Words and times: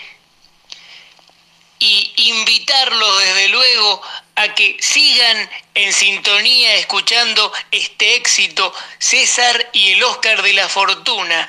y 1.78 2.12
invitarlos 2.16 3.18
desde 3.20 3.48
luego 3.48 4.02
a 4.34 4.54
que 4.54 4.76
sigan 4.80 5.50
en 5.74 5.92
sintonía 5.92 6.74
escuchando 6.74 7.52
este 7.70 8.16
éxito 8.16 8.74
César 8.98 9.70
y 9.72 9.92
el 9.92 10.02
Oscar 10.02 10.42
de 10.42 10.52
la 10.52 10.68
Fortuna 10.68 11.48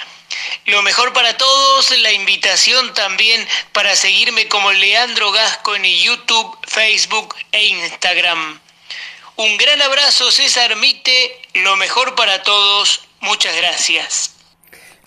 lo 0.65 0.81
mejor 0.81 1.13
para 1.13 1.37
todos, 1.37 1.91
la 1.99 2.11
invitación 2.11 2.93
también 2.93 3.47
para 3.73 3.95
seguirme 3.95 4.47
como 4.47 4.71
Leandro 4.71 5.31
Gasco 5.31 5.75
en 5.75 5.83
YouTube, 5.83 6.57
Facebook 6.67 7.35
e 7.51 7.65
Instagram. 7.65 8.59
Un 9.37 9.57
gran 9.57 9.81
abrazo 9.81 10.31
César 10.31 10.75
Mite, 10.75 11.41
lo 11.53 11.75
mejor 11.75 12.15
para 12.15 12.43
todos, 12.43 13.01
muchas 13.21 13.55
gracias. 13.55 14.40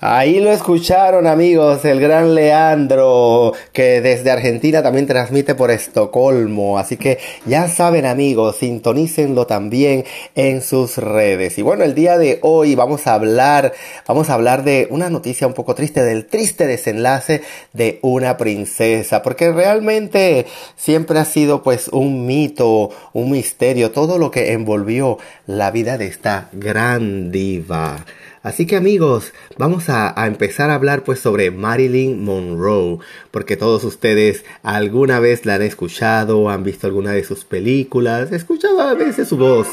Ahí 0.07 0.39
lo 0.39 0.53
escucharon 0.53 1.27
amigos, 1.27 1.83
el 1.87 1.99
gran 1.99 2.35
Leandro, 2.35 3.55
que 3.73 4.03
desde 4.03 4.31
Argentina 4.31 4.83
también 4.83 5.07
transmite 5.07 5.55
por 5.55 5.71
Estocolmo. 5.71 6.79
Así 6.79 6.99
que 6.99 7.19
ya 7.47 7.69
saben 7.69 8.05
amigos, 8.05 8.57
sintonícenlo 8.57 9.47
también 9.47 10.05
en 10.35 10.61
sus 10.61 10.99
redes. 10.99 11.57
Y 11.57 11.63
bueno, 11.63 11.85
el 11.85 11.95
día 11.95 12.19
de 12.19 12.39
hoy 12.43 12.75
vamos 12.75 13.07
a 13.07 13.15
hablar, 13.15 13.73
vamos 14.07 14.29
a 14.29 14.35
hablar 14.35 14.63
de 14.63 14.89
una 14.91 15.09
noticia 15.09 15.47
un 15.47 15.55
poco 15.55 15.75
triste, 15.75 16.03
del 16.03 16.27
triste 16.27 16.67
desenlace 16.67 17.41
de 17.73 17.99
una 18.03 18.37
princesa. 18.37 19.23
Porque 19.23 19.53
realmente 19.53 20.45
siempre 20.77 21.19
ha 21.19 21.25
sido 21.25 21.63
pues 21.63 21.89
un 21.89 22.27
mito, 22.27 22.91
un 23.15 23.31
misterio, 23.31 23.91
todo 23.91 24.19
lo 24.19 24.31
que 24.31 24.53
envolvió 24.53 25.17
la 25.47 25.71
vida 25.71 25.97
de 25.97 26.09
esta 26.09 26.51
gran 26.53 27.31
diva. 27.31 28.05
Así 28.45 28.67
que 28.67 28.77
amigos, 28.77 29.33
vamos 29.57 29.89
a, 29.89 30.13
empezar 30.27 30.69
a 30.69 30.75
hablar 30.75 31.03
pues 31.03 31.19
sobre 31.19 31.51
Marilyn 31.51 32.23
Monroe, 32.23 32.99
porque 33.31 33.57
todos 33.57 33.85
ustedes 33.85 34.45
alguna 34.63 35.19
vez 35.19 35.47
la 35.47 35.55
han 35.55 35.63
escuchado, 35.63 36.51
han 36.51 36.63
visto 36.63 36.87
alguna 36.87 37.13
de 37.13 37.25
sus 37.25 37.47
películas, 37.47 38.33
escuchado 38.33 38.83
a 38.83 38.93
veces 38.93 39.29
su 39.29 39.39
voz. 39.39 39.67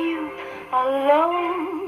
You 0.00 0.30
alone. 0.72 1.79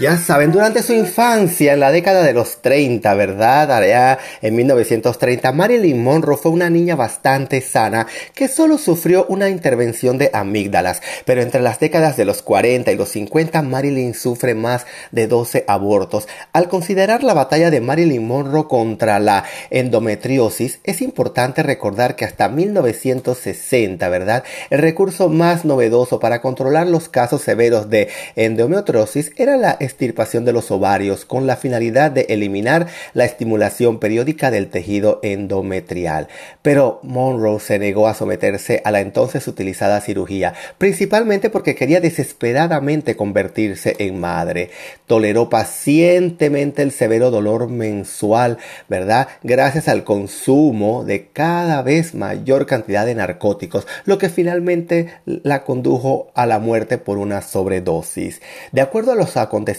Ya 0.00 0.16
saben, 0.16 0.50
durante 0.50 0.82
su 0.82 0.94
infancia, 0.94 1.74
en 1.74 1.80
la 1.80 1.92
década 1.92 2.22
de 2.22 2.32
los 2.32 2.62
30, 2.62 3.12
¿verdad? 3.12 3.70
Allá 3.70 4.18
en 4.40 4.56
1930, 4.56 5.52
Marilyn 5.52 6.02
Monroe 6.02 6.38
fue 6.38 6.52
una 6.52 6.70
niña 6.70 6.96
bastante 6.96 7.60
sana 7.60 8.06
que 8.34 8.48
solo 8.48 8.78
sufrió 8.78 9.26
una 9.28 9.50
intervención 9.50 10.16
de 10.16 10.30
amígdalas. 10.32 11.02
Pero 11.26 11.42
entre 11.42 11.60
las 11.60 11.80
décadas 11.80 12.16
de 12.16 12.24
los 12.24 12.40
40 12.40 12.90
y 12.90 12.96
los 12.96 13.10
50, 13.10 13.60
Marilyn 13.60 14.14
sufre 14.14 14.54
más 14.54 14.86
de 15.10 15.26
12 15.26 15.66
abortos. 15.68 16.28
Al 16.54 16.70
considerar 16.70 17.22
la 17.22 17.34
batalla 17.34 17.70
de 17.70 17.82
Marilyn 17.82 18.26
Monroe 18.26 18.68
contra 18.68 19.18
la 19.18 19.44
endometriosis, 19.68 20.80
es 20.82 21.02
importante 21.02 21.62
recordar 21.62 22.16
que 22.16 22.24
hasta 22.24 22.48
1960, 22.48 24.08
¿verdad? 24.08 24.44
El 24.70 24.78
recurso 24.78 25.28
más 25.28 25.66
novedoso 25.66 26.20
para 26.20 26.40
controlar 26.40 26.86
los 26.86 27.10
casos 27.10 27.42
severos 27.42 27.90
de 27.90 28.08
endometriosis 28.34 29.32
era 29.36 29.58
la 29.58 29.76
extirpación 29.90 30.44
de 30.44 30.52
los 30.52 30.70
ovarios 30.70 31.24
con 31.24 31.46
la 31.46 31.56
finalidad 31.56 32.10
de 32.10 32.26
eliminar 32.28 32.86
la 33.12 33.24
estimulación 33.24 33.98
periódica 33.98 34.50
del 34.50 34.68
tejido 34.68 35.18
endometrial. 35.22 36.28
Pero 36.62 37.00
Monroe 37.02 37.60
se 37.60 37.78
negó 37.78 38.06
a 38.06 38.14
someterse 38.14 38.80
a 38.84 38.90
la 38.90 39.00
entonces 39.00 39.46
utilizada 39.48 40.00
cirugía, 40.00 40.54
principalmente 40.78 41.50
porque 41.50 41.74
quería 41.74 42.00
desesperadamente 42.00 43.16
convertirse 43.16 43.96
en 43.98 44.20
madre. 44.20 44.70
Toleró 45.06 45.48
pacientemente 45.48 46.82
el 46.82 46.92
severo 46.92 47.30
dolor 47.30 47.68
mensual, 47.68 48.58
¿verdad? 48.88 49.28
Gracias 49.42 49.88
al 49.88 50.04
consumo 50.04 51.04
de 51.04 51.28
cada 51.32 51.82
vez 51.82 52.14
mayor 52.14 52.66
cantidad 52.66 53.06
de 53.06 53.16
narcóticos, 53.16 53.86
lo 54.04 54.18
que 54.18 54.28
finalmente 54.28 55.14
la 55.24 55.64
condujo 55.64 56.30
a 56.34 56.46
la 56.46 56.58
muerte 56.58 56.98
por 56.98 57.18
una 57.18 57.42
sobredosis. 57.42 58.40
De 58.72 58.80
acuerdo 58.80 59.12
a 59.12 59.16
los 59.16 59.36
acontecimientos 59.36 59.69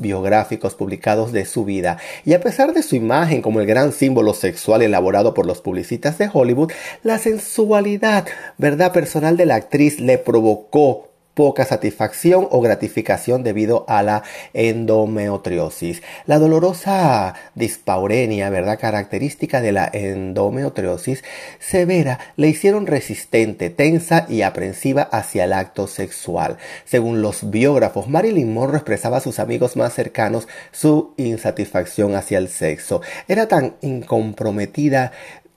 biográficos 0.00 0.74
publicados 0.74 1.32
de 1.32 1.44
su 1.44 1.64
vida, 1.64 1.98
y 2.24 2.34
a 2.34 2.40
pesar 2.40 2.72
de 2.72 2.82
su 2.82 2.96
imagen 2.96 3.42
como 3.42 3.60
el 3.60 3.66
gran 3.66 3.92
símbolo 3.92 4.34
sexual 4.34 4.82
elaborado 4.82 5.34
por 5.34 5.46
los 5.46 5.60
publicistas 5.60 6.18
de 6.18 6.30
Hollywood, 6.32 6.72
la 7.02 7.18
sensualidad, 7.18 8.26
verdad 8.58 8.92
personal 8.92 9.36
de 9.36 9.46
la 9.46 9.56
actriz 9.56 10.00
le 10.00 10.18
provocó 10.18 11.05
poca 11.36 11.66
satisfacción 11.66 12.48
o 12.50 12.62
gratificación 12.62 13.44
debido 13.44 13.84
a 13.88 14.02
la 14.02 14.22
endometriosis. 14.54 16.02
La 16.24 16.38
dolorosa 16.38 17.34
dispaurenia, 17.54 18.48
¿verdad? 18.48 18.78
Característica 18.80 19.60
de 19.60 19.72
la 19.72 19.90
endometriosis 19.92 21.22
severa 21.60 22.18
le 22.36 22.48
hicieron 22.48 22.86
resistente, 22.86 23.68
tensa 23.68 24.24
y 24.30 24.40
aprensiva 24.40 25.02
hacia 25.02 25.44
el 25.44 25.52
acto 25.52 25.86
sexual. 25.86 26.56
Según 26.86 27.20
los 27.20 27.50
biógrafos, 27.50 28.08
Marilyn 28.08 28.54
Monroe 28.54 28.78
expresaba 28.78 29.18
a 29.18 29.20
sus 29.20 29.38
amigos 29.38 29.76
más 29.76 29.92
cercanos 29.92 30.48
su 30.72 31.12
insatisfacción 31.18 32.14
hacia 32.14 32.38
el 32.38 32.48
sexo. 32.48 33.02
Era 33.28 33.46
tan 33.46 33.76
incomprometida 33.82 35.12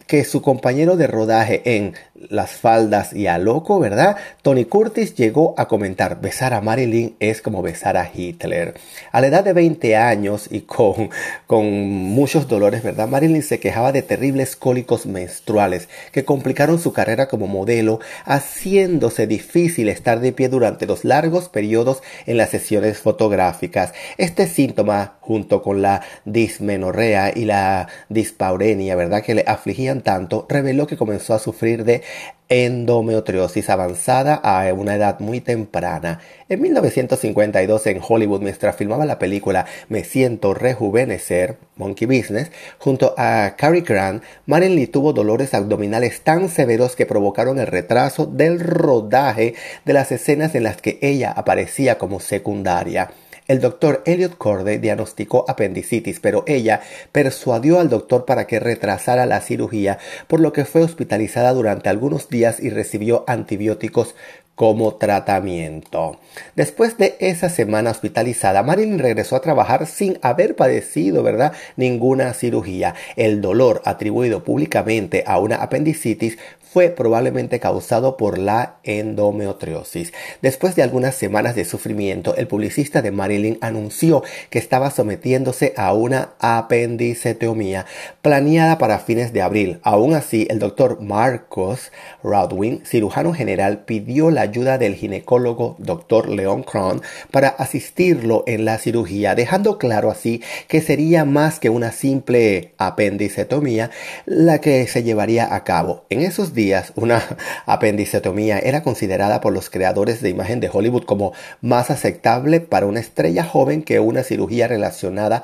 que 0.10 0.26
su 0.26 0.42
compañero 0.42 0.98
de 0.98 1.06
rodaje 1.06 1.62
en 1.76 1.94
Las 2.30 2.52
faldas 2.52 3.14
y 3.14 3.28
a 3.28 3.38
loco, 3.38 3.80
¿verdad? 3.80 4.18
Tony 4.42 4.66
Curtis 4.66 5.16
llegó 5.16 5.54
a 5.58 5.68
comentar, 5.70 6.20
besar 6.20 6.54
a 6.54 6.60
Marilyn 6.60 7.16
es 7.20 7.42
como 7.42 7.62
besar 7.62 7.96
a 7.96 8.10
Hitler. 8.14 8.74
A 9.12 9.22
la 9.22 9.28
edad 9.28 9.44
de 9.44 9.54
20 9.54 9.96
años 9.96 10.48
y 10.52 10.62
con, 10.62 11.12
con 11.48 11.66
muchos 11.66 12.48
dolores, 12.48 12.84
¿verdad? 12.84 13.08
Marilyn 13.08 13.44
se 13.44 13.60
quejaba 13.60 13.92
de 13.92 14.02
terribles 14.02 14.56
cólicos 14.56 15.06
menstruales 15.06 15.88
que 16.12 16.26
complicaron 16.26 16.80
su 16.80 16.92
carrera 16.92 17.28
como 17.28 17.48
modelo, 17.48 18.00
haciéndose 18.26 19.28
difícil 19.28 19.88
estar 19.88 20.20
de 20.20 20.34
pie 20.34 20.50
durante 20.50 20.88
los 20.88 21.06
largos 21.06 21.48
periodos 21.48 22.02
en 22.26 22.36
las 22.36 22.50
sesiones 22.50 22.98
fotográficas. 22.98 23.94
Este 24.18 24.48
síntoma, 24.48 25.20
junto 25.22 25.62
con 25.62 25.82
la 25.82 26.02
dismenorrea 26.26 27.32
y 27.34 27.46
la 27.46 27.88
dispaurenia, 28.10 28.96
¿verdad? 28.96 29.24
Que 29.24 29.36
le 29.36 29.46
afligían 29.48 29.99
tanto, 30.02 30.46
reveló 30.50 30.88
que 30.88 30.98
comenzó 30.98 31.34
a 31.34 31.40
sufrir 31.40 31.84
de 31.84 32.04
endometriosis 32.50 33.70
avanzada 33.70 34.36
a 34.36 34.74
una 34.74 34.96
edad 34.96 35.20
muy 35.20 35.40
temprana. 35.40 36.20
En 36.50 36.62
1952 36.62 37.88
en 37.88 38.02
Hollywood, 38.08 38.42
mientras 38.42 38.76
filmaba 38.76 39.06
la 39.06 39.20
película 39.20 39.66
Me 39.88 40.04
siento 40.04 40.54
rejuvenecer, 40.54 41.58
Monkey 41.76 42.08
Business, 42.08 42.52
junto 42.80 43.14
a 43.18 43.56
Cary 43.56 43.82
Grant, 43.82 44.24
Marilyn 44.48 44.92
tuvo 44.92 45.14
dolores 45.14 45.54
abdominales 45.54 46.22
tan 46.22 46.50
severos 46.50 46.96
que 46.96 47.06
provocaron 47.06 47.60
el 47.60 47.68
retraso 47.68 48.26
del 48.26 48.60
rodaje 48.60 49.54
de 49.86 49.94
las 49.94 50.12
escenas 50.12 50.56
en 50.56 50.64
las 50.64 50.82
que 50.82 50.98
ella 51.02 51.32
aparecía 51.32 51.98
como 51.98 52.20
secundaria. 52.20 53.12
El 53.50 53.62
doctor 53.62 54.04
Elliot 54.06 54.38
Corday 54.38 54.78
diagnosticó 54.78 55.44
apendicitis, 55.48 56.20
pero 56.20 56.44
ella 56.46 56.82
persuadió 57.12 57.80
al 57.80 57.90
doctor 57.90 58.26
para 58.26 58.46
que 58.46 58.60
retrasara 58.60 59.26
la 59.26 59.42
cirugía, 59.42 59.98
por 60.28 60.40
lo 60.40 60.54
que 60.54 60.66
fue 60.66 60.84
hospitalizada 60.84 61.52
durante 61.54 61.90
algunos 61.90 62.30
días 62.30 62.60
y 62.60 62.70
recibió 62.70 63.24
antibióticos 63.26 64.14
como 64.60 64.96
tratamiento. 64.96 66.20
Después 66.58 66.98
de 66.98 67.16
esa 67.22 67.48
semana 67.48 67.92
hospitalizada, 67.92 68.62
Marilyn 68.62 69.00
regresó 69.00 69.38
a 69.38 69.42
trabajar 69.42 69.88
sin 69.88 70.20
haber 70.22 70.58
padecido, 70.58 71.24
¿verdad?, 71.24 71.54
ninguna 71.78 72.34
cirugía. 72.34 72.94
El 73.16 73.40
dolor 73.40 73.82
atribuido 73.86 74.44
públicamente 74.44 75.24
a 75.26 75.40
una 75.40 75.56
apendicitis 75.56 76.38
fue 76.72 76.90
probablemente 76.90 77.60
causado 77.60 78.16
por 78.16 78.38
la 78.38 78.76
endometriosis. 78.84 80.14
Después 80.42 80.76
de 80.76 80.84
algunas 80.84 81.16
semanas 81.16 81.56
de 81.56 81.66
sufrimiento, 81.66 82.36
el 82.36 82.48
publicista 82.48 83.02
de 83.02 83.12
Marilyn 83.12 83.58
anunció 83.62 84.24
que 84.52 84.60
estaba 84.60 84.92
sometiéndose 84.92 85.74
a 85.78 85.94
una 85.94 86.34
apendicectomía 86.40 87.88
planeada 88.22 88.78
para 88.78 89.00
fines 89.00 89.34
de 89.34 89.42
abril. 89.42 89.80
Aún 89.82 90.14
así, 90.14 90.46
el 90.50 90.60
doctor 90.60 91.02
Marcos 91.02 91.92
Rodwin, 92.24 92.84
cirujano 92.86 93.34
general, 93.34 93.86
pidió 93.86 94.30
la 94.30 94.49
ayuda 94.50 94.78
del 94.78 94.96
ginecólogo 94.96 95.76
doctor 95.78 96.30
Leon 96.30 96.64
Cron 96.64 97.02
para 97.32 97.50
asistirlo 97.50 98.44
en 98.48 98.66
la 98.66 98.78
cirugía, 98.78 99.36
dejando 99.36 99.78
claro 99.78 100.12
así 100.12 100.42
que 100.68 100.82
sería 100.82 101.26
más 101.26 101.60
que 101.60 101.70
una 101.70 101.92
simple 101.92 102.74
apendicectomía 102.78 103.92
la 104.26 104.60
que 104.60 104.86
se 104.88 105.04
llevaría 105.04 105.54
a 105.54 105.64
cabo. 105.64 106.06
En 106.10 106.22
esos 106.22 106.54
días, 106.54 106.94
una 106.96 107.22
apendicectomía 107.66 108.60
era 108.60 108.84
considerada 108.84 109.42
por 109.42 109.54
los 109.54 109.70
creadores 109.70 110.22
de 110.22 110.30
imagen 110.30 110.60
de 110.60 110.70
Hollywood 110.72 111.04
como 111.04 111.34
más 111.62 111.92
aceptable 111.92 112.60
para 112.60 112.86
una 112.86 113.00
estrella 113.00 113.44
joven 113.44 113.84
que 113.84 114.00
una 114.00 114.24
cirugía 114.24 114.68
relacionada 114.68 115.44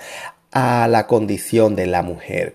a 0.51 0.87
la 0.87 1.05
condición 1.05 1.75
de 1.75 1.85
la 1.85 2.01
mujer. 2.01 2.53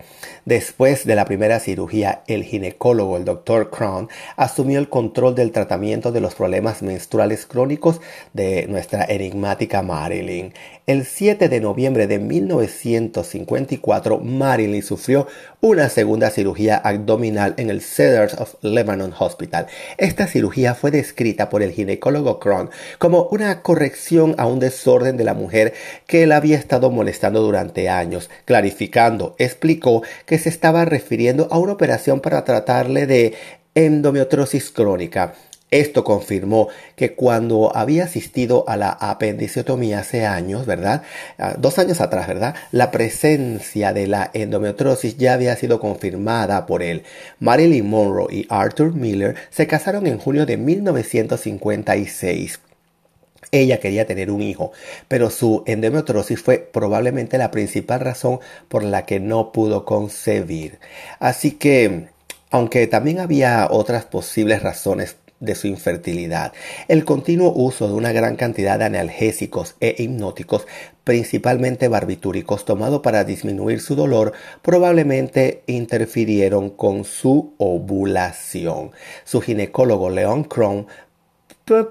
Después 0.50 1.04
de 1.04 1.14
la 1.14 1.26
primera 1.26 1.60
cirugía, 1.60 2.24
el 2.26 2.42
ginecólogo, 2.42 3.16
el 3.16 3.24
Dr. 3.24 3.70
Crown, 3.70 4.08
asumió 4.34 4.80
el 4.80 4.88
control 4.88 5.36
del 5.36 5.52
tratamiento 5.52 6.10
de 6.10 6.20
los 6.20 6.34
problemas 6.34 6.82
menstruales 6.82 7.46
crónicos 7.46 8.00
de 8.32 8.66
nuestra 8.66 9.04
enigmática 9.04 9.82
Marilyn. 9.82 10.52
El 10.88 11.04
7 11.04 11.48
de 11.48 11.60
noviembre 11.60 12.08
de 12.08 12.18
1954, 12.18 14.18
Marilyn 14.18 14.82
sufrió 14.82 15.28
una 15.60 15.88
segunda 15.88 16.30
cirugía 16.30 16.78
abdominal 16.78 17.54
en 17.56 17.70
el 17.70 17.80
Cedars 17.80 18.34
of 18.34 18.56
Lebanon 18.60 19.14
Hospital. 19.16 19.68
Esta 19.98 20.26
cirugía 20.26 20.74
fue 20.74 20.90
descrita 20.90 21.48
por 21.48 21.62
el 21.62 21.70
ginecólogo 21.70 22.40
Crown 22.40 22.70
como 22.98 23.28
una 23.30 23.62
corrección 23.62 24.34
a 24.36 24.46
un 24.46 24.58
desorden 24.58 25.16
de 25.16 25.22
la 25.22 25.34
mujer 25.34 25.74
que 26.08 26.26
la 26.26 26.38
había 26.38 26.56
estado 26.56 26.90
molestando 26.90 27.40
durante 27.40 27.88
años. 27.88 28.30
Clarificando, 28.46 29.36
explicó 29.38 30.02
que 30.26 30.39
se 30.40 30.48
estaba 30.48 30.84
refiriendo 30.84 31.48
a 31.50 31.58
una 31.58 31.72
operación 31.72 32.20
para 32.20 32.44
tratarle 32.44 33.06
de 33.06 33.34
endometriosis 33.74 34.70
crónica. 34.70 35.34
Esto 35.70 36.02
confirmó 36.02 36.68
que 36.96 37.14
cuando 37.14 37.76
había 37.76 38.04
asistido 38.04 38.64
a 38.68 38.76
la 38.76 38.90
apendicectomía 38.90 40.00
hace 40.00 40.26
años, 40.26 40.66
¿verdad? 40.66 41.02
Ah, 41.38 41.54
dos 41.56 41.78
años 41.78 42.00
atrás, 42.00 42.26
¿verdad? 42.26 42.56
La 42.72 42.90
presencia 42.90 43.92
de 43.92 44.08
la 44.08 44.30
endometriosis 44.34 45.16
ya 45.16 45.34
había 45.34 45.54
sido 45.54 45.78
confirmada 45.78 46.66
por 46.66 46.82
él. 46.82 47.04
Marilyn 47.38 47.88
Monroe 47.88 48.34
y 48.34 48.46
Arthur 48.48 48.94
Miller 48.94 49.36
se 49.50 49.68
casaron 49.68 50.08
en 50.08 50.18
junio 50.18 50.44
de 50.44 50.56
1956. 50.56 52.58
Ella 53.52 53.80
quería 53.80 54.06
tener 54.06 54.30
un 54.30 54.42
hijo, 54.42 54.72
pero 55.08 55.30
su 55.30 55.62
endometriosis 55.66 56.40
fue 56.40 56.58
probablemente 56.58 57.38
la 57.38 57.50
principal 57.50 58.00
razón 58.00 58.40
por 58.68 58.84
la 58.84 59.06
que 59.06 59.18
no 59.18 59.52
pudo 59.52 59.84
concebir. 59.84 60.78
Así 61.18 61.52
que, 61.52 62.08
aunque 62.50 62.86
también 62.86 63.18
había 63.18 63.66
otras 63.70 64.04
posibles 64.04 64.62
razones 64.62 65.16
de 65.40 65.54
su 65.54 65.66
infertilidad. 65.66 66.52
El 66.86 67.04
continuo 67.04 67.52
uso 67.54 67.88
de 67.88 67.94
una 67.94 68.12
gran 68.12 68.36
cantidad 68.36 68.78
de 68.78 68.84
analgésicos 68.84 69.74
e 69.80 69.94
hipnóticos, 69.98 70.66
principalmente 71.02 71.88
barbitúricos, 71.88 72.66
tomado 72.66 73.00
para 73.00 73.24
disminuir 73.24 73.80
su 73.80 73.96
dolor, 73.96 74.34
probablemente 74.62 75.62
interfirieron 75.66 76.68
con 76.68 77.04
su 77.04 77.54
ovulación. 77.56 78.92
Su 79.24 79.40
ginecólogo 79.40 80.10
Leon 80.10 80.44
Cron 80.44 80.86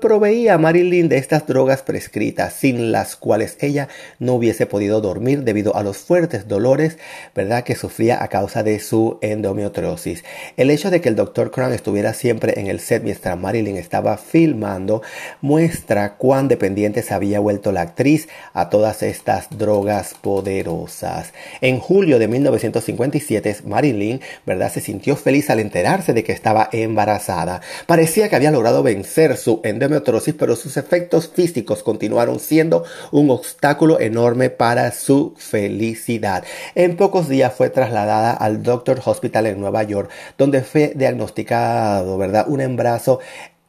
proveía 0.01 0.55
a 0.55 0.57
Marilyn 0.57 1.07
de 1.07 1.17
estas 1.17 1.47
drogas 1.47 1.83
prescritas, 1.83 2.53
sin 2.53 2.91
las 2.91 3.15
cuales 3.15 3.57
ella 3.61 3.87
no 4.19 4.33
hubiese 4.33 4.65
podido 4.65 4.99
dormir 4.99 5.43
debido 5.43 5.75
a 5.75 5.83
los 5.83 5.97
fuertes 5.97 6.47
dolores, 6.47 6.97
¿verdad?, 7.33 7.63
que 7.63 7.75
sufría 7.75 8.21
a 8.21 8.27
causa 8.27 8.61
de 8.61 8.79
su 8.79 9.19
endometriosis. 9.21 10.23
El 10.57 10.69
hecho 10.69 10.91
de 10.91 10.99
que 10.99 11.07
el 11.07 11.15
Dr. 11.15 11.51
Crown 11.51 11.71
estuviera 11.71 12.13
siempre 12.13 12.59
en 12.59 12.67
el 12.67 12.81
set 12.81 13.03
mientras 13.03 13.39
Marilyn 13.39 13.77
estaba 13.77 14.17
filmando 14.17 15.01
muestra 15.41 16.17
cuán 16.17 16.49
dependiente 16.49 17.01
se 17.01 17.13
había 17.13 17.39
vuelto 17.39 17.71
la 17.71 17.81
actriz 17.81 18.27
a 18.53 18.69
todas 18.69 19.01
estas 19.01 19.47
drogas 19.57 20.13
poderosas. 20.21 21.33
En 21.61 21.79
julio 21.79 22.19
de 22.19 22.27
1957, 22.27 23.57
Marilyn, 23.65 24.19
¿verdad?, 24.45 24.71
se 24.71 24.81
sintió 24.81 25.15
feliz 25.15 25.49
al 25.49 25.59
enterarse 25.59 26.13
de 26.13 26.23
que 26.23 26.33
estaba 26.33 26.67
embarazada. 26.73 27.61
Parecía 27.87 28.27
que 28.27 28.35
había 28.35 28.51
logrado 28.51 28.83
vencer 28.83 29.37
su 29.37 29.61
endometriosis, 29.69 30.35
pero 30.37 30.55
sus 30.55 30.77
efectos 30.77 31.29
físicos 31.29 31.83
continuaron 31.83 32.39
siendo 32.39 32.83
un 33.11 33.29
obstáculo 33.29 33.99
enorme 33.99 34.49
para 34.49 34.91
su 34.91 35.33
felicidad. 35.37 36.43
En 36.75 36.97
pocos 36.97 37.29
días 37.29 37.53
fue 37.53 37.69
trasladada 37.69 38.33
al 38.33 38.63
Doctor 38.63 39.01
Hospital 39.03 39.47
en 39.47 39.59
Nueva 39.59 39.83
York, 39.83 40.09
donde 40.37 40.61
fue 40.61 40.93
diagnosticado, 40.95 42.17
¿verdad? 42.17 42.45
Un 42.47 42.61
embarazo 42.61 43.19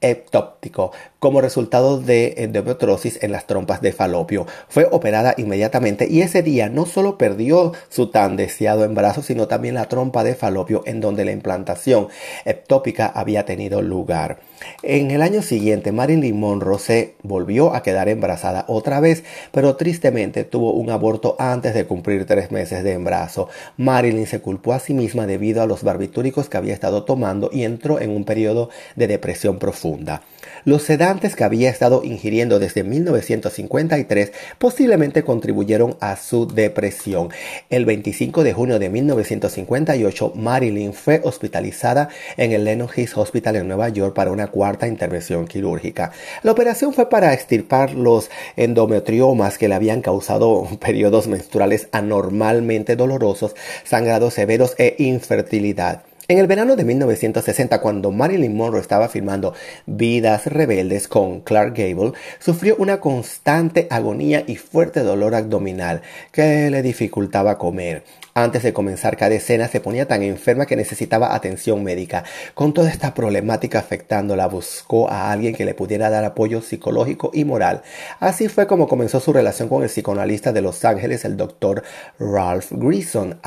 ectóptico 0.00 0.92
como 1.19 1.40
resultado 1.40 2.00
de 2.00 2.35
endometriosis 2.38 3.23
en 3.23 3.33
las 3.33 3.47
trompas 3.47 3.80
de 3.83 3.92
falopio. 3.92 4.47
Fue 4.69 4.88
operada 4.90 5.35
inmediatamente 5.37 6.07
y 6.11 6.23
ese 6.23 6.42
día 6.42 6.69
no 6.69 6.87
solo 6.87 7.19
perdió 7.19 7.73
su 7.88 8.11
tan 8.11 8.37
deseado 8.37 8.85
embarazo, 8.85 9.23
sino 9.23 9.47
también 9.47 9.75
la 9.75 9.88
trompa 9.88 10.25
de 10.25 10.35
falopio 10.35 10.83
en 10.87 11.00
donde 11.00 11.25
la 11.25 11.33
implantación 11.33 12.09
ectópica 12.45 13.07
había 13.07 13.45
tenido 13.45 13.83
lugar. 13.83 14.38
En 14.83 15.11
el 15.11 15.23
año 15.23 15.43
siguiente, 15.43 15.93
Marilyn 15.93 16.38
Monroe 16.38 16.79
se 16.79 17.14
volvió 17.23 17.75
a 17.75 17.83
quedar 17.83 18.09
embarazada 18.09 18.64
otra 18.69 19.00
vez, 19.00 19.25
pero 19.52 19.76
tristemente 19.76 20.45
tuvo 20.45 20.73
un 20.73 20.90
aborto 20.90 21.37
antes 21.38 21.75
de 21.75 21.87
cumplir 21.87 22.26
tres 22.26 22.50
meses 22.50 22.85
de 22.85 22.93
embarazo. 22.93 23.49
Marilyn 23.76 24.26
se 24.26 24.40
culpó 24.40 24.73
a 24.73 24.79
sí 24.79 24.95
misma 24.95 25.26
debido 25.26 25.62
a 25.62 25.67
los 25.67 25.83
barbitúricos 25.83 26.49
que 26.49 26.57
había 26.57 26.75
estado 26.75 27.05
tomando 27.05 27.50
y 27.52 27.64
entró 27.64 28.00
en 28.00 28.11
un 28.11 28.25
periodo 28.25 28.71
de 28.97 29.07
depresión 29.07 29.59
profunda. 29.59 30.23
Los 30.64 30.83
sedantes 30.83 31.37
que 31.37 31.45
había 31.45 31.71
estado 31.71 32.02
ingiriendo 32.05 32.59
desde 32.59 32.85
1953 32.85 34.33
posiblemente 34.59 35.23
contribuyeron 35.23 35.97
a 36.00 36.17
su 36.17 36.47
depresión. 36.47 37.31
El 37.71 37.87
25 37.87 38.45
de 38.45 38.52
junio 38.52 38.79
de 38.79 38.90
1958, 38.90 40.33
Marilyn 40.37 40.93
fue 40.93 41.21
hospitalizada 41.25 42.09
en 42.37 42.52
el 42.52 42.64
Lenox 42.64 43.17
Hospital 43.17 43.57
en 43.57 43.69
Nueva 43.69 43.88
York 43.88 44.14
para 44.14 44.33
una 44.33 44.49
cuarta 44.49 44.87
intervención 44.87 45.47
quirúrgica. 45.47 46.12
La 46.43 46.52
operación 46.52 46.93
fue 46.93 47.09
para 47.09 47.33
extirpar 47.33 47.95
los 47.95 48.31
endometriomas 48.57 49.59
que 49.59 49.69
le 49.69 49.75
habían 49.75 50.02
causado 50.02 50.69
periodos 50.81 51.26
menstruales 51.26 51.88
anormalmente 51.93 52.97
dolorosos, 52.97 53.55
sangrados 53.85 54.35
severos 54.35 54.75
e 54.79 54.97
infertilidad. 54.99 56.10
En 56.30 56.38
el 56.38 56.46
verano 56.46 56.76
de 56.76 56.84
1960, 56.84 57.80
cuando 57.80 58.12
Marilyn 58.12 58.56
Monroe 58.56 58.80
estaba 58.80 59.08
filmando 59.08 59.52
Vidas 59.87 60.46
Rebeldes 60.46 61.08
con 61.08 61.40
Clark 61.40 61.75
Gable, 61.76 62.12
sufrió 62.38 62.76
una 62.76 63.00
constante 63.00 63.88
agonía 63.90 64.44
y 64.46 64.54
fuerte 64.54 65.00
dolor 65.00 65.34
abdominal 65.34 66.02
que 66.30 66.70
le 66.70 66.82
dificultaba 66.82 67.58
comer. 67.58 68.04
Antes 68.32 68.62
de 68.62 68.72
comenzar 68.72 69.16
cada 69.16 69.34
escena 69.34 69.66
se 69.66 69.80
ponía 69.80 70.06
tan 70.06 70.22
enferma 70.22 70.66
que 70.66 70.76
necesitaba 70.76 71.34
atención 71.34 71.82
médica. 71.82 72.22
Con 72.54 72.75
toda 72.75 72.90
esta 72.90 73.12
problemática 73.12 73.80
afectándola, 73.80 74.46
buscó 74.46 75.10
a 75.10 75.32
alguien 75.32 75.56
que 75.56 75.64
le 75.64 75.75
pudiera 75.75 76.10
dar 76.10 76.25
apoyo 76.25 76.62
psicológico 76.62 77.32
y 77.34 77.44
moral. 77.44 77.82
Así 78.20 78.46
fue 78.46 78.68
como 78.68 78.87
comenzó 78.87 79.18
su 79.18 79.32
relación 79.32 79.68
con 79.68 79.82
el 79.82 79.88
psicoanalista 79.88 80.52
de 80.52 80.62
Los 80.62 80.84
Ángeles, 80.84 81.25
el 81.25 81.37
doctor 81.37 81.82
Ralph 82.20 82.70
Greason, 82.70 83.40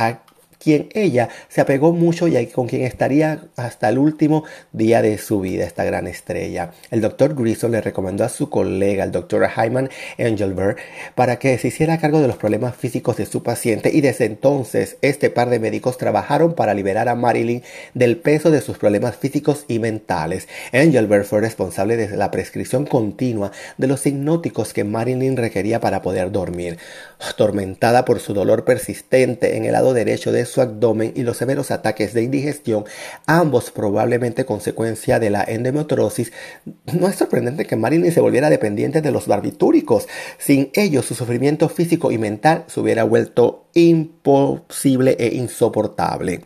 quien 0.64 0.90
ella 0.94 1.30
se 1.50 1.62
apegó 1.62 1.92
mucho 1.92 2.28
y 2.28 2.48
con 2.48 2.68
quien 2.68 2.84
estaría 2.84 3.44
hasta 3.56 3.90
el 3.90 3.98
último 3.98 4.44
día 4.72 5.02
de 5.02 5.18
su 5.18 5.42
vida, 5.42 5.66
esta 5.66 5.84
gran 5.84 6.08
estrella. 6.08 6.72
El 6.90 7.02
doctor 7.02 7.36
Grissom 7.36 7.72
le 7.72 7.82
recomendó 7.82 8.24
a 8.24 8.30
su 8.30 8.50
colega, 8.50 9.04
el 9.04 9.12
doctor 9.12 9.48
Hyman 9.56 9.90
Engelberg, 10.18 10.78
para 11.16 11.38
que 11.38 11.58
se 11.58 11.68
hiciera 11.68 11.98
cargo 11.98 12.22
de 12.22 12.28
los 12.28 12.38
problemas 12.38 12.76
físicos 12.76 13.18
de 13.18 13.26
su 13.26 13.44
paciente 13.44 13.92
y 13.94 14.02
desde 14.02 14.26
entonces 14.26 14.98
este 15.02 15.30
par 15.30 15.50
de 15.50 15.60
médicos 15.60 15.98
trabajaron 15.98 16.54
para 16.54 16.74
liberar 16.74 17.10
a 17.10 17.16
Marilyn 17.16 17.64
del 17.94 18.18
peso 18.18 18.52
de 18.52 18.62
sus 18.62 18.78
problemas 18.78 19.18
físicos 19.18 19.66
y 19.68 19.80
mentales. 19.80 20.48
Engelberg 20.72 21.26
fue 21.26 21.42
responsable 21.42 21.98
de 21.98 22.16
la 22.16 22.32
prescripción 22.32 22.86
continua 22.86 23.52
de 23.78 23.88
los 23.88 24.06
hipnóticos 24.06 24.74
que 24.74 24.84
Marilyn 24.84 25.38
requería 25.38 25.80
para 25.80 26.02
poder 26.02 26.32
dormir. 26.32 26.78
Atormentada 27.20 28.06
por 28.06 28.20
su 28.20 28.34
dolor 28.34 28.66
persistente 28.66 29.58
en 29.58 29.66
el 29.66 29.74
lado 29.74 29.94
derecho 29.94 30.32
de 30.32 30.46
su 30.46 30.53
abdomen 30.62 31.14
y 31.16 31.24
los 31.24 31.38
severos 31.38 31.72
ataques 31.72 32.14
de 32.14 32.24
indigestión, 32.24 32.86
ambos 33.26 33.72
probablemente 33.72 34.46
consecuencia 34.46 35.20
de 35.20 35.30
la 35.30 35.44
endometriosis, 35.44 36.32
no 36.94 37.08
es 37.08 37.16
sorprendente 37.16 37.66
que 37.66 37.76
Marilyn 37.76 38.12
se 38.12 38.22
volviera 38.22 38.50
dependiente 38.50 39.02
de 39.02 39.12
los 39.12 39.28
barbitúricos. 39.28 40.08
Sin 40.38 40.70
ellos, 40.74 41.06
su 41.06 41.16
sufrimiento 41.16 41.70
físico 41.70 42.12
y 42.12 42.18
mental 42.18 42.66
se 42.68 42.80
hubiera 42.80 43.04
vuelto 43.04 43.66
imposible 43.74 45.16
e 45.20 45.36
insoportable. 45.36 46.42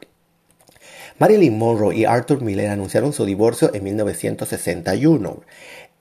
Marilyn 1.19 1.57
Monroe 1.57 1.95
y 1.95 2.05
Arthur 2.05 2.41
Miller 2.43 2.69
anunciaron 2.69 3.11
su 3.11 3.25
divorcio 3.25 3.73
en 3.73 3.83
1961. 3.83 5.41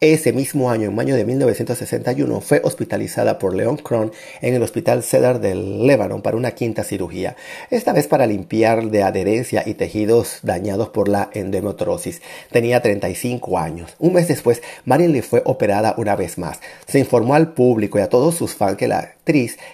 Ese 0.02 0.34
mismo 0.34 0.70
año, 0.70 0.90
en 0.90 0.94
mayo 0.94 1.16
de 1.16 1.24
1961, 1.24 2.42
fue 2.42 2.60
hospitalizada 2.62 3.38
por 3.38 3.54
Leon 3.54 3.78
Kron 3.78 4.12
en 4.42 4.52
el 4.52 4.62
Hospital 4.62 5.02
Cedar 5.02 5.40
del 5.40 5.86
Lebanon 5.86 6.20
para 6.20 6.36
una 6.36 6.50
quinta 6.50 6.84
cirugía, 6.84 7.34
esta 7.70 7.94
vez 7.94 8.06
para 8.06 8.26
limpiar 8.26 8.90
de 8.90 9.02
adherencia 9.02 9.62
y 9.64 9.72
tejidos 9.72 10.40
dañados 10.42 10.90
por 10.90 11.08
la 11.08 11.30
endometriosis. 11.32 12.20
Tenía 12.50 12.82
35 12.82 13.58
años. 13.58 13.96
Un 13.98 14.12
mes 14.12 14.28
después, 14.28 14.60
Marilyn 14.84 15.22
fue 15.22 15.40
operada 15.46 15.94
una 15.96 16.14
vez 16.14 16.36
más. 16.36 16.60
Se 16.86 16.98
informó 16.98 17.34
al 17.34 17.54
público 17.54 17.98
y 17.98 18.02
a 18.02 18.10
todos 18.10 18.34
sus 18.34 18.54
fans 18.54 18.76
que 18.76 18.88
la 18.88 18.98
actriz 18.98 19.16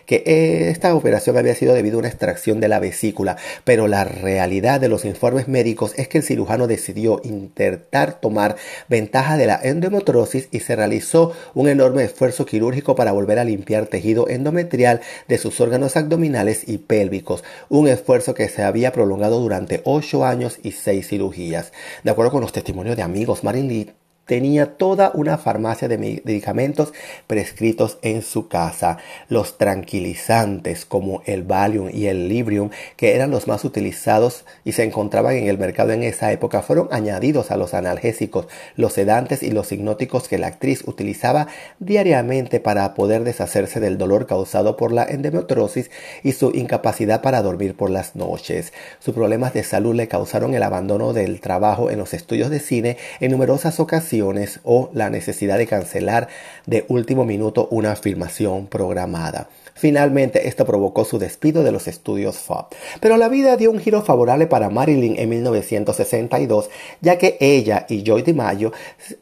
que 0.07 0.71
esta 0.71 0.95
operación 0.95 1.37
había 1.37 1.55
sido 1.55 1.75
debido 1.75 1.97
a 1.97 1.99
una 1.99 2.09
extracción 2.09 2.61
de 2.61 2.69
la 2.69 2.79
vesícula, 2.79 3.37
pero 3.65 3.87
la 3.87 4.05
realidad 4.05 4.81
de 4.81 4.89
los 4.89 5.05
informes 5.05 5.47
médicos 5.47 5.93
es 5.97 6.09
que 6.09 6.19
el 6.19 6.25
cirujano 6.25 6.67
decidió 6.67 7.21
intentar 7.23 8.21
tomar 8.21 8.57
ventaja 8.89 9.37
de 9.37 9.47
la 9.47 9.61
y 10.51 10.61
se 10.61 10.77
realizó 10.77 11.33
un 11.55 11.69
enorme 11.69 12.05
esfuerzo 12.05 12.45
quirúrgico 12.45 12.95
para 12.95 13.13
volver 13.13 13.39
a 13.39 13.45
limpiar 13.45 13.87
tejido 13.87 14.29
endometrial 14.29 15.01
de 15.27 15.39
sus 15.39 15.61
órganos 15.61 15.97
abdominales 15.97 16.69
y 16.69 16.79
pélvicos, 16.79 17.45
un 17.69 17.89
esfuerzo 17.89 18.35
que 18.35 18.49
se 18.49 18.63
había 18.63 18.93
prolongado 18.93 19.41
durante 19.41 19.81
ocho 19.85 20.25
años 20.25 20.59
y 20.63 20.73
seis 20.73 21.09
cirugías. 21.09 21.73
De 22.05 22.11
acuerdo 22.11 22.33
con 22.33 22.43
los 22.43 22.53
testimonios 22.53 22.97
de 22.97 23.03
amigos, 23.03 23.43
Marilyn 23.43 23.93
tenía 24.27 24.77
toda 24.77 25.11
una 25.15 25.37
farmacia 25.37 25.89
de 25.89 25.99
medicamentos 25.99 26.93
prescritos 27.27 27.99
en 28.03 28.23
su 28.23 28.49
casa. 28.49 28.99
Los 29.29 29.59
tranquilizantes 29.59 30.85
como 30.85 31.23
el 31.27 31.43
Valium 31.43 31.91
y 31.93 32.07
el 32.07 32.29
Librium, 32.29 32.71
que 32.97 33.15
eran 33.15 33.31
los 33.31 33.49
más 33.49 33.65
utilizados 33.65 34.45
y 34.65 34.73
se 34.73 34.85
encontraban 34.85 35.35
en 35.35 35.49
el 35.49 35.59
mercado 35.59 35.93
en 35.93 36.05
esa 36.05 36.31
época, 36.33 36.63
fueron 36.63 36.89
añadidos 36.93 37.51
a 37.51 37.57
los 37.57 37.75
analgésicos, 37.75 38.47
los 38.77 38.93
sedantes 38.93 39.43
y 39.43 39.51
los 39.51 39.73
hipnóticos 39.73 40.29
que 40.29 40.39
la 40.39 40.47
actriz 40.47 40.85
utilizaba 40.87 41.49
diariamente 41.81 42.61
para 42.61 42.95
poder 42.95 43.25
deshacerse 43.25 43.81
del 43.81 43.99
dolor 43.99 44.27
causado 44.27 44.77
por 44.77 44.93
la 44.93 45.05
endometriosis 45.05 45.91
y 46.23 46.33
su 46.33 46.53
incapacidad 46.55 47.23
para 47.23 47.43
dormir 47.43 47.77
por 47.77 47.91
las 47.91 48.15
noches. 48.15 48.73
Sus 49.01 49.15
problemas 49.15 49.53
de 49.53 49.65
salud 49.65 49.95
le 49.95 50.09
causaron 50.09 50.55
el 50.55 50.63
abandono 50.63 51.13
del 51.13 51.41
trabajo 51.41 51.91
en 51.91 51.99
los 51.99 52.15
estudios 52.15 52.51
de 52.51 52.61
cine 52.61 52.97
en 53.21 53.33
numerosas 53.33 53.81
ocasiones 53.81 54.12
o 54.65 54.91
la 54.93 55.09
necesidad 55.09 55.57
de 55.57 55.67
cancelar 55.67 56.29
de 56.67 56.85
último 56.89 57.25
minuto 57.25 57.69
una 57.71 57.97
filmación 57.97 58.67
programada. 58.67 59.49
Finalmente, 59.75 60.49
esto 60.49 60.67
provocó 60.67 61.05
su 61.05 61.19
despido 61.19 61.65
de 61.65 61.73
los 61.73 61.89
estudios 61.89 62.37
Fox. 62.37 62.77
Pero 63.01 63.17
la 63.17 63.29
vida 63.29 63.57
dio 63.57 63.71
un 63.71 63.81
giro 63.81 64.03
favorable 64.03 64.47
para 64.47 64.69
Marilyn 64.69 65.19
en 65.19 65.31
1962, 65.31 66.71
ya 67.01 67.17
que 67.17 67.37
ella 67.41 67.87
y 67.89 68.05
Joy 68.05 68.23
DiMaggio, 68.23 68.73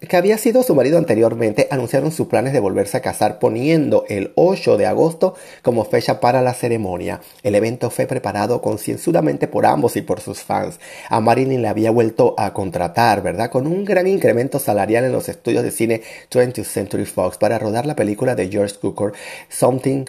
que 0.06 0.16
había 0.16 0.38
sido 0.38 0.62
su 0.62 0.74
marido 0.74 0.98
anteriormente, 0.98 1.68
anunciaron 1.70 2.10
sus 2.10 2.26
planes 2.26 2.52
de 2.52 2.60
volverse 2.60 2.96
a 2.96 3.00
casar 3.00 3.38
poniendo 3.38 4.04
el 4.08 4.32
8 4.34 4.76
de 4.76 4.86
agosto 4.86 5.34
como 5.62 5.84
fecha 5.84 6.20
para 6.20 6.42
la 6.42 6.52
ceremonia. 6.52 7.20
El 7.42 7.54
evento 7.54 7.88
fue 7.88 8.06
preparado 8.06 8.60
concienzudamente 8.60 9.46
por 9.46 9.66
ambos 9.66 9.96
y 9.96 10.02
por 10.02 10.20
sus 10.20 10.42
fans. 10.42 10.80
A 11.08 11.20
Marilyn 11.20 11.62
le 11.62 11.68
había 11.68 11.92
vuelto 11.92 12.34
a 12.36 12.52
contratar, 12.52 13.22
¿verdad? 13.22 13.50
Con 13.50 13.66
un 13.66 13.84
gran 13.84 14.06
incremento 14.06 14.58
salarial 14.58 14.79
en 14.88 15.12
los 15.12 15.28
estudios 15.28 15.62
de 15.62 15.70
cine 15.70 16.02
20th 16.30 16.64
Century 16.64 17.04
Fox 17.04 17.36
para 17.36 17.58
rodar 17.58 17.86
la 17.86 17.96
película 17.96 18.34
de 18.34 18.48
George 18.48 18.76
Cukor, 18.80 19.12
Something 19.48 20.06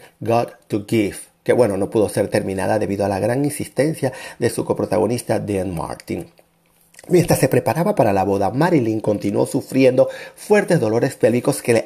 to 0.68 0.86
Give, 0.88 1.18
que 1.44 1.54
bueno, 1.54 1.78
no 1.78 1.90
pudo 1.90 2.08
ser 2.10 2.30
terminada 2.30 2.80
debido 2.80 3.06
a 3.06 3.10
la 3.10 3.20
gran 3.20 3.44
insistencia 3.44 4.14
de 4.40 4.50
su 4.50 4.64
coprotagonista 4.64 5.40
Dan 5.40 5.76
Martin. 5.76 6.28
Mientras 7.10 7.40
se 7.40 7.50
preparaba 7.50 7.96
para 7.96 8.14
la 8.14 8.24
boda, 8.24 8.52
Marilyn 8.52 9.02
continuó 9.02 9.46
sufriendo 9.48 10.08
fuertes 10.36 10.80
dolores 10.80 11.16
pélvicos 11.16 11.62
que 11.62 11.74
le 11.74 11.86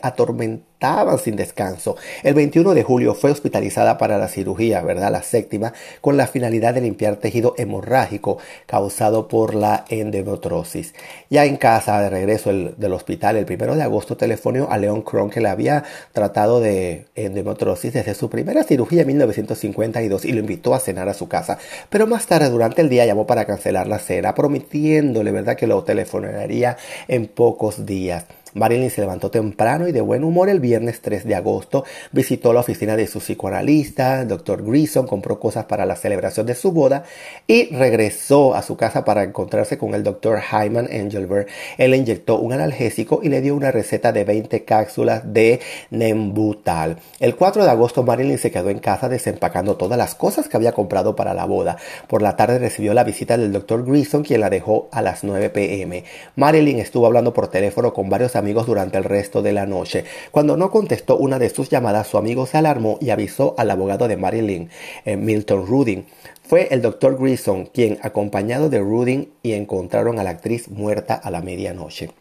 atormentaban 0.80 1.20
sin 1.20 1.36
descanso. 1.36 1.96
El 2.24 2.34
21 2.34 2.74
de 2.74 2.84
julio 2.84 3.14
fue 3.14 3.32
hospitalizada 3.32 3.98
para 3.98 4.18
la 4.18 4.28
cirugía, 4.28 4.82
¿verdad? 4.82 5.12
La 5.12 5.24
séptima, 5.24 5.74
con 6.02 6.18
la 6.18 6.28
finalidad 6.28 6.74
de 6.74 6.82
limpiar 6.82 7.18
tejido 7.18 7.56
hemorrágico 7.58 8.38
causado 8.66 9.28
por 9.28 9.56
la 9.56 9.86
endometriosis. 9.90 10.94
Ya 11.30 11.46
en 11.46 11.58
casa, 11.58 12.02
de 12.02 12.10
regreso 12.10 12.52
del 12.52 12.94
hospital, 12.94 13.38
el 13.38 13.46
1 13.46 13.76
de 13.76 13.84
agosto 13.84 14.18
telefonó 14.18 14.68
a 14.70 14.78
Leon 14.78 15.02
Kron 15.02 15.30
que 15.30 15.42
le 15.42 15.50
había 15.50 15.84
tratado 16.14 16.60
de 16.60 17.06
endometriosis 17.16 17.94
desde 17.94 18.14
su 18.14 18.30
primera 18.30 18.64
cirugía 18.64 19.02
en 19.02 19.08
1952 19.08 20.26
y 20.26 20.34
lo 20.34 20.40
invitó 20.40 20.76
a 20.76 20.80
cenar 20.80 21.10
a 21.10 21.14
su 21.14 21.28
casa. 21.28 21.58
Pero 21.90 22.08
más 22.08 22.28
tarde, 22.28 22.50
durante 22.50 22.82
el 22.82 22.90
día, 22.90 23.06
llamó 23.06 23.26
para 23.26 23.46
cancelar 23.46 23.88
la 23.88 24.00
cena, 24.00 24.36
prometiendo 24.36 25.24
¿verdad?, 25.24 25.56
que 25.56 25.68
lo 25.68 25.84
telefonaría 25.84 26.78
en 27.08 27.28
pocos 27.28 27.86
días. 27.86 28.26
Marilyn 28.56 28.90
se 28.90 29.02
levantó 29.02 29.30
temprano 29.30 29.86
y 29.86 29.92
de 29.92 30.00
buen 30.00 30.24
humor 30.24 30.48
el 30.48 30.62
viernes 30.62 31.02
3 31.02 31.26
de 31.26 31.36
agosto. 31.36 31.84
Visitó 32.14 32.54
la 32.54 32.62
oficina 32.62 32.96
de 32.96 33.06
su 33.06 33.20
psicoanalista, 33.20 34.24
Dr. 34.24 34.64
Grison, 34.64 35.06
compró 35.06 35.42
cosas 35.42 35.66
para 35.66 35.86
la 35.86 35.98
celebración 35.98 36.46
de 36.46 36.56
su 36.56 36.72
boda 36.72 37.04
y 37.48 37.76
regresó 37.76 38.56
a 38.56 38.62
su 38.62 38.78
casa 38.78 39.04
para 39.04 39.24
encontrarse 39.24 39.78
con 39.78 39.94
el 39.94 40.04
Dr. 40.04 40.40
Hyman 40.40 40.88
Engelberg. 40.90 41.48
Él 41.78 41.92
le 41.92 41.98
inyectó 41.98 42.40
un 42.40 42.54
analgésico 42.54 43.20
y 43.22 43.28
le 43.28 43.42
dio 43.42 43.56
una 43.56 43.72
receta 43.72 44.14
de 44.14 44.24
20 44.24 44.64
cápsulas 44.64 45.34
de 45.34 45.60
Nembutal. 45.90 46.96
El 47.20 47.36
4 47.36 47.66
de 47.66 47.72
agosto 47.72 48.04
Marilyn 48.04 48.38
se 48.38 48.52
quedó 48.52 48.70
en 48.70 48.80
casa 48.80 49.10
desempacando 49.10 49.76
todas 49.76 49.98
las 49.98 50.16
cosas 50.16 50.48
que 50.48 50.56
había 50.56 50.72
comprado 50.72 51.14
para 51.18 51.34
la 51.34 51.44
boda. 51.44 51.76
Por 52.08 52.22
la 52.22 52.38
tarde 52.38 52.60
recibió 52.60 52.94
la 52.94 53.04
visita 53.04 53.38
del 53.38 53.52
Dr. 53.52 53.84
Grison, 53.84 54.24
quien 54.24 54.40
la 54.40 54.50
dejó 54.50 54.88
a 54.94 55.02
las 55.02 55.26
9 55.26 55.50
pm. 55.50 56.06
Marilyn 56.38 56.80
estuvo 56.80 57.06
hablando 57.06 57.34
por 57.34 57.50
teléfono 57.50 57.94
con 57.94 58.10
varios 58.10 58.38
amigos 58.38 58.45
amigos 58.46 58.68
durante 58.68 59.00
el 59.00 59.04
resto 59.04 59.42
de 59.42 59.54
la 59.54 59.66
noche. 59.66 60.06
Cuando 60.30 60.56
no 60.56 60.70
contestó 60.70 61.18
una 61.18 61.40
de 61.40 61.50
sus 61.50 61.68
llamadas, 61.70 62.06
su 62.06 62.20
amigo 62.20 62.46
se 62.46 62.60
alarmó 62.60 63.00
y 63.02 63.10
avisó 63.10 63.56
al 63.58 63.72
abogado 63.72 64.08
de 64.08 64.18
Marilyn, 64.18 64.70
eh, 65.04 65.18
Milton 65.18 65.66
Rudin. 65.66 66.06
Fue 66.48 66.68
el 66.70 66.84
doctor 66.84 67.18
Grison 67.20 67.66
quien, 67.66 67.98
acompañado 68.04 68.70
de 68.70 68.78
Rudin, 68.82 69.32
y 69.42 69.54
encontraron 69.54 70.20
a 70.20 70.24
la 70.24 70.30
actriz 70.30 70.70
muerta 70.70 71.16
a 71.16 71.32
la 71.32 71.42
medianoche. 71.42 72.12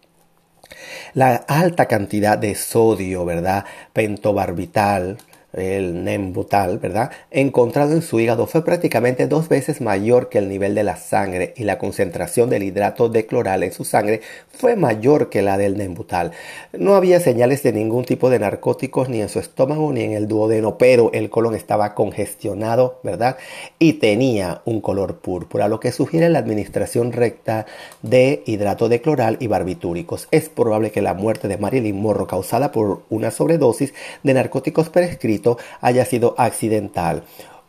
La 1.13 1.35
alta 1.35 1.85
cantidad 1.89 2.39
de 2.39 2.55
sodio, 2.55 3.27
¿verdad? 3.27 3.67
Pentobarbital, 3.93 5.19
el 5.55 6.05
Nembutal, 6.05 6.79
¿verdad? 6.79 7.11
Encontrado 7.31 7.93
en 7.93 8.03
su 8.03 8.19
hígado 8.21 8.47
fue 8.47 8.65
prácticamente 8.65 9.27
dos 9.27 9.49
veces 9.49 9.81
mayor 9.81 10.29
que 10.29 10.39
el 10.39 10.49
nivel 10.49 10.75
de 10.75 10.83
la 10.83 10.97
sangre 10.97 11.55
y 11.57 11.65
la 11.65 11.79
concentración 11.79 12.51
del 12.51 12.65
hidrato 12.65 13.09
de 13.09 13.27
cloral 13.27 13.63
en 13.63 13.73
su 13.73 13.85
sangre 13.85 14.21
fue 14.49 14.77
mayor 14.77 15.31
que 15.31 15.43
la 15.43 15.57
del 15.57 15.77
Nembutal. 15.77 16.33
No 16.73 16.95
había 16.95 17.21
señales 17.21 17.63
de 17.63 17.73
ningún 17.73 18.05
tipo 18.05 18.31
de 18.31 18.39
narcóticos 18.39 19.09
ni 19.09 19.21
en 19.21 19.29
su 19.29 19.39
estómago 19.39 19.93
ni 19.93 20.03
en 20.03 20.13
el 20.13 20.29
duodeno, 20.29 20.77
pero 20.79 21.11
el 21.13 21.31
colon 21.31 21.55
estaba 21.55 21.95
congestionado, 21.95 22.99
¿verdad? 23.03 23.37
Y 23.79 23.95
tenía 23.95 24.63
un 24.65 24.81
color 24.81 25.19
púrpura, 25.19 25.69
lo 25.69 25.81
que 25.81 25.93
sugiere 25.93 26.29
la 26.29 26.41
administración 26.41 27.13
recta 27.13 27.67
de 28.03 28.43
hidrato 28.47 28.89
de 28.89 29.01
cloral 29.01 29.37
y 29.41 29.47
barbitúricos. 29.47 30.29
Es 30.31 30.49
probable 30.49 30.91
que 30.91 31.03
la 31.03 31.15
muerte 31.15 31.49
de 31.49 31.59
Marilyn 31.59 32.01
Monroe 32.01 32.27
causada 32.27 32.73
por 32.73 33.03
una 33.11 33.31
sobredosis 33.31 33.95
de 34.23 34.35
narcóticos 34.35 34.89
prescritos 34.89 35.44
haya 35.81 36.05
sido 36.05 36.35
accidental. 36.39 37.23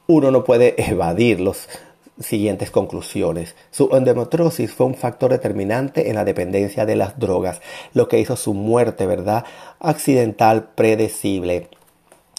Uno 0.08 0.32
no 0.32 0.44
puede 0.44 0.76
evadir 0.82 1.40
los 1.40 1.68
siguientes 2.20 2.72
conclusiones. 2.72 3.56
Su 3.72 3.90
endometriosis 3.94 4.72
fue 4.72 4.88
un 4.88 4.96
factor 4.96 5.32
determinante 5.32 6.10
en 6.10 6.16
la 6.16 6.24
dependencia 6.24 6.86
de 6.86 6.96
las 6.96 7.20
drogas, 7.20 7.62
lo 7.94 8.08
que 8.08 8.20
hizo 8.20 8.36
su 8.36 8.54
muerte, 8.54 9.06
¿verdad? 9.06 9.46
Accidental 9.80 10.70
predecible. 10.76 11.70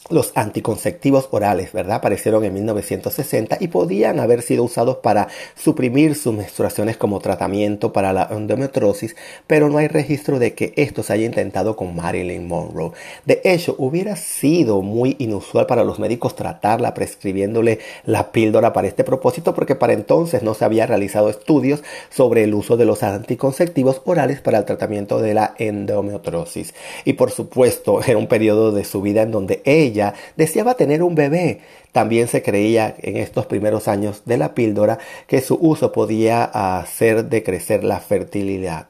Los 0.08 0.30
anticonceptivos 0.36 1.26
orales, 1.32 1.72
¿verdad? 1.72 1.96
Aparecieron 1.96 2.44
en 2.44 2.54
1960 2.54 3.56
y 3.58 3.66
podían 3.66 4.20
haber 4.20 4.42
sido 4.42 4.62
usados 4.62 4.98
para 4.98 5.26
suprimir 5.56 6.14
sus 6.14 6.32
menstruaciones 6.32 6.96
como 6.96 7.18
tratamiento 7.18 7.92
para 7.92 8.12
la 8.12 8.28
endometriosis, 8.30 9.16
pero 9.48 9.68
no 9.68 9.78
hay 9.78 9.88
registro 9.88 10.38
de 10.38 10.54
que 10.54 10.72
esto 10.76 11.02
se 11.02 11.12
haya 11.12 11.26
intentado 11.26 11.74
con 11.74 11.96
Marilyn 11.96 12.46
Monroe. 12.46 12.92
De 13.24 13.40
hecho, 13.42 13.74
hubiera 13.78 14.14
sido 14.14 14.80
muy 14.80 15.16
inusual 15.18 15.66
para 15.66 15.82
los 15.82 15.98
médicos 15.98 16.36
tratarla 16.36 16.94
prescribiéndole 16.94 17.80
la 18.04 18.30
píldora 18.30 18.72
para 18.72 18.86
este 18.86 19.02
propósito 19.02 19.56
porque 19.56 19.74
para 19.74 19.92
entonces 19.92 20.44
no 20.44 20.54
se 20.54 20.64
había 20.64 20.86
realizado 20.86 21.30
estudios 21.30 21.82
sobre 22.10 22.44
el 22.44 22.54
uso 22.54 22.76
de 22.76 22.84
los 22.84 23.02
anticonceptivos 23.02 24.02
orales 24.04 24.40
para 24.40 24.58
el 24.58 24.64
tratamiento 24.66 25.20
de 25.20 25.34
la 25.34 25.54
endometriosis. 25.58 26.74
Y 27.04 27.14
por 27.14 27.32
supuesto, 27.32 28.02
era 28.06 28.18
un 28.18 28.28
periodo 28.28 28.70
de 28.70 28.84
su 28.84 29.02
vida 29.02 29.22
en 29.22 29.32
donde 29.32 29.62
ella 29.64 29.95
deseaba 30.36 30.74
tener 30.74 31.02
un 31.02 31.14
bebé. 31.14 31.60
También 31.92 32.28
se 32.28 32.42
creía 32.42 32.94
en 32.98 33.16
estos 33.16 33.46
primeros 33.46 33.88
años 33.88 34.22
de 34.24 34.38
la 34.38 34.54
píldora 34.54 34.98
que 35.26 35.40
su 35.40 35.58
uso 35.60 35.92
podía 35.92 36.44
hacer 36.44 37.26
decrecer 37.26 37.84
la 37.84 38.00
fertilidad. 38.00 38.88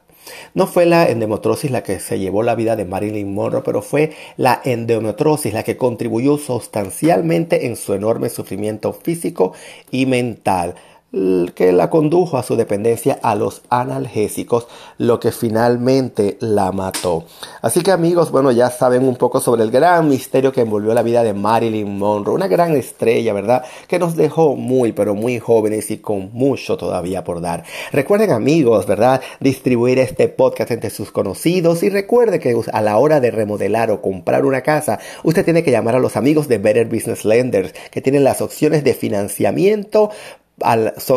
No 0.53 0.67
fue 0.67 0.85
la 0.85 1.07
endometriosis 1.09 1.71
la 1.71 1.83
que 1.83 1.99
se 1.99 2.19
llevó 2.19 2.43
la 2.43 2.55
vida 2.55 2.75
de 2.75 2.85
Marilyn 2.85 3.33
Monroe, 3.33 3.61
pero 3.63 3.81
fue 3.81 4.11
la 4.35 4.61
endometriosis 4.63 5.53
la 5.53 5.63
que 5.63 5.77
contribuyó 5.77 6.37
sustancialmente 6.37 7.67
en 7.67 7.75
su 7.75 7.93
enorme 7.93 8.29
sufrimiento 8.29 8.93
físico 8.93 9.53
y 9.91 10.05
mental 10.05 10.75
que 11.11 11.71
la 11.71 11.89
condujo 11.89 12.37
a 12.37 12.43
su 12.43 12.57
dependencia 12.57 13.17
a 13.23 13.33
los 13.35 13.61
analgésicos, 13.69 14.67
lo 14.97 15.21
que 15.21 15.31
finalmente 15.31 16.37
la 16.41 16.73
mató. 16.73 17.23
Así 17.61 17.81
que 17.81 17.91
amigos, 17.91 18.29
bueno, 18.29 18.51
ya 18.51 18.69
saben 18.69 19.07
un 19.07 19.15
poco 19.15 19.39
sobre 19.39 19.63
el 19.63 19.71
gran 19.71 20.09
misterio 20.09 20.51
que 20.51 20.61
envolvió 20.61 20.93
la 20.93 21.03
vida 21.03 21.23
de 21.23 21.33
Marilyn 21.33 21.97
Monroe, 21.97 22.35
una 22.35 22.47
gran 22.47 22.75
estrella, 22.75 23.31
¿verdad? 23.31 23.63
Que 23.87 23.99
nos 23.99 24.17
dejó 24.17 24.57
muy, 24.57 24.91
pero 24.91 25.15
muy 25.15 25.39
jóvenes 25.39 25.89
y 25.91 25.99
con 25.99 26.29
mucho 26.33 26.75
todavía 26.75 27.23
por 27.23 27.39
dar. 27.39 27.63
Recuerden 27.93 28.31
amigos, 28.31 28.85
¿verdad? 28.85 29.21
Distribuir 29.39 29.99
este 29.99 30.27
podcast 30.27 30.71
entre 30.71 30.89
sus 30.89 31.11
conocidos 31.11 31.83
y 31.83 31.89
recuerde 31.89 32.39
que 32.39 32.57
a 32.73 32.81
la 32.81 32.97
hora 32.97 33.21
de 33.21 33.31
remodelar 33.31 33.91
o 33.91 34.01
comprar 34.01 34.45
una 34.45 34.61
casa, 34.61 34.99
usted 35.23 35.45
tiene 35.45 35.63
que 35.63 35.71
llamar 35.71 35.95
a 35.95 35.99
los 35.99 36.17
amigos 36.17 36.49
de 36.49 36.57
Better 36.57 36.87
Business 36.87 37.23
Lenders, 37.23 37.73
que 37.91 38.01
tienen 38.01 38.25
las 38.25 38.41
opciones 38.41 38.83
de 38.83 38.93
financiamiento 38.93 40.11